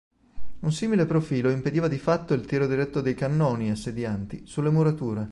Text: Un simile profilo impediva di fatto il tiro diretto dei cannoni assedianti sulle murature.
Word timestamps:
Un 0.61 0.71
simile 0.71 1.05
profilo 1.05 1.51
impediva 1.51 1.87
di 1.87 1.99
fatto 1.99 2.33
il 2.33 2.47
tiro 2.47 2.65
diretto 2.65 3.01
dei 3.01 3.13
cannoni 3.13 3.69
assedianti 3.69 4.41
sulle 4.47 4.71
murature. 4.71 5.29